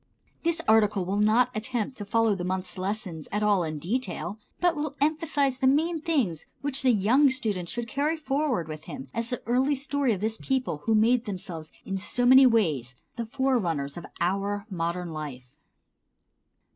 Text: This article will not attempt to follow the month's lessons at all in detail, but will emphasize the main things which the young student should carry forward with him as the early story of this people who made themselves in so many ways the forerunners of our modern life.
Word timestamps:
This 0.41 0.61
article 0.67 1.05
will 1.05 1.19
not 1.19 1.51
attempt 1.53 1.95
to 1.99 2.05
follow 2.05 2.33
the 2.33 2.43
month's 2.43 2.79
lessons 2.79 3.27
at 3.31 3.43
all 3.43 3.63
in 3.63 3.77
detail, 3.77 4.39
but 4.59 4.75
will 4.75 4.95
emphasize 4.99 5.59
the 5.59 5.67
main 5.67 6.01
things 6.01 6.47
which 6.61 6.81
the 6.81 6.89
young 6.89 7.29
student 7.29 7.69
should 7.69 7.87
carry 7.87 8.17
forward 8.17 8.67
with 8.67 8.85
him 8.85 9.09
as 9.13 9.29
the 9.29 9.43
early 9.45 9.75
story 9.75 10.11
of 10.11 10.19
this 10.19 10.39
people 10.41 10.77
who 10.85 10.95
made 10.95 11.25
themselves 11.25 11.71
in 11.85 11.97
so 11.97 12.25
many 12.25 12.47
ways 12.47 12.95
the 13.15 13.27
forerunners 13.27 13.95
of 13.95 14.07
our 14.19 14.65
modern 14.71 15.13
life. 15.13 15.51